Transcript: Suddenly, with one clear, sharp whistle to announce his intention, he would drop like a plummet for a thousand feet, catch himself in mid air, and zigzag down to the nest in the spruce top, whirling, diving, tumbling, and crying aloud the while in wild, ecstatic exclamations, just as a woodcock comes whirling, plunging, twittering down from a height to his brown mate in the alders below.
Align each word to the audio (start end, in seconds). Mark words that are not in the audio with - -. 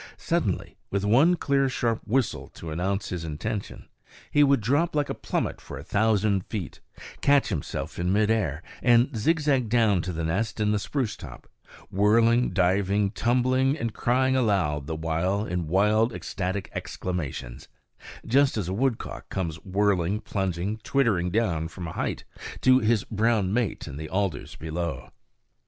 Suddenly, 0.17 0.77
with 0.89 1.05
one 1.05 1.35
clear, 1.35 1.69
sharp 1.69 2.01
whistle 2.07 2.47
to 2.55 2.71
announce 2.71 3.09
his 3.09 3.23
intention, 3.23 3.87
he 4.31 4.43
would 4.43 4.59
drop 4.59 4.95
like 4.95 5.11
a 5.11 5.13
plummet 5.13 5.61
for 5.61 5.77
a 5.77 5.83
thousand 5.83 6.43
feet, 6.47 6.79
catch 7.21 7.49
himself 7.49 7.99
in 7.99 8.11
mid 8.11 8.31
air, 8.31 8.63
and 8.81 9.15
zigzag 9.15 9.69
down 9.69 10.01
to 10.01 10.11
the 10.11 10.23
nest 10.23 10.59
in 10.59 10.71
the 10.71 10.79
spruce 10.79 11.15
top, 11.15 11.47
whirling, 11.91 12.49
diving, 12.49 13.11
tumbling, 13.11 13.77
and 13.77 13.93
crying 13.93 14.35
aloud 14.35 14.87
the 14.87 14.95
while 14.95 15.45
in 15.45 15.67
wild, 15.67 16.13
ecstatic 16.13 16.71
exclamations, 16.73 17.67
just 18.25 18.57
as 18.57 18.67
a 18.67 18.73
woodcock 18.73 19.29
comes 19.29 19.57
whirling, 19.63 20.19
plunging, 20.19 20.77
twittering 20.77 21.29
down 21.29 21.67
from 21.67 21.87
a 21.87 21.91
height 21.93 22.23
to 22.59 22.79
his 22.79 23.03
brown 23.03 23.53
mate 23.53 23.87
in 23.87 23.97
the 23.97 24.09
alders 24.09 24.55
below. 24.55 25.09